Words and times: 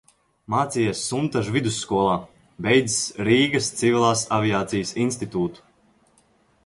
Mācījies 0.51 1.01
Suntažu 1.09 1.53
vidusskolā, 1.57 2.15
beidzis 2.67 2.97
Rīgas 3.29 3.69
Civilās 3.83 4.25
aviācijas 4.39 4.97
institūtu. 5.05 5.67